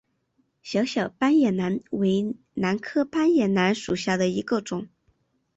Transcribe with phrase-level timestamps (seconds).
[0.63, 4.89] 小小斑叶兰为兰科斑叶兰属下的一个种。